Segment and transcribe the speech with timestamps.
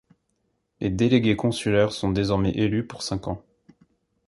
[0.79, 3.45] Les délégués consulaires sont désormais élus pour cinq ans.